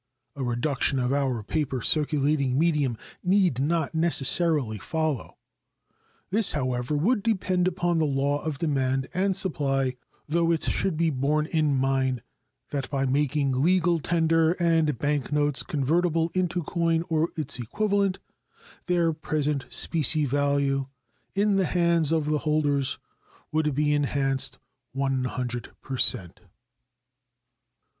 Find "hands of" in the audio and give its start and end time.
21.67-22.27